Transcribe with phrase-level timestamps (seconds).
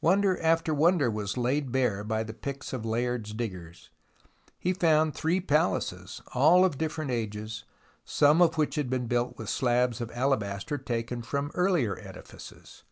[0.00, 3.90] Wonder after wonder was laid bare by the picks of Layard's diggers.
[4.58, 7.64] He found three palaces, all of different ages,
[8.02, 12.84] some of which had been built with slabs of alabaster taken from earlier edifices.